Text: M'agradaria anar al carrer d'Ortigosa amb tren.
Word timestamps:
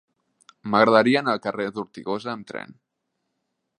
M'agradaria 0.75 1.21
anar 1.21 1.35
al 1.37 1.43
carrer 1.45 1.67
d'Ortigosa 1.75 2.33
amb 2.33 2.49
tren. 2.53 2.77